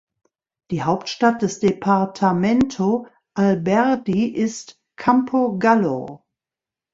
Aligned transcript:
Die 0.71 0.81
Hauptstadt 0.81 1.43
des 1.43 1.59
Departamento 1.59 3.05
Alberdi 3.35 4.29
ist 4.33 4.79
Campo 4.95 5.59
Gallo. 5.59 6.23